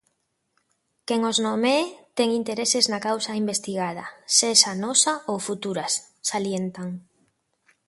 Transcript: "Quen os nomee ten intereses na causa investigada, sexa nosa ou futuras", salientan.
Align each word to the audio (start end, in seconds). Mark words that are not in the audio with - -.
"Quen 1.07 1.21
os 1.31 1.37
nomee 1.45 1.83
ten 2.17 2.29
intereses 2.39 2.85
na 2.91 2.99
causa 3.07 3.39
investigada, 3.43 4.05
sexa 4.39 4.71
nosa 4.83 5.13
ou 5.31 5.37
futuras", 5.47 5.93
salientan. 6.29 6.89